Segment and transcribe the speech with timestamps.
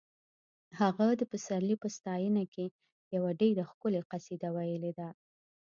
[0.79, 2.65] هغه د پسرلي په ستاینه کې
[3.15, 5.09] یوه ډېره ښکلې قصیده ویلې ده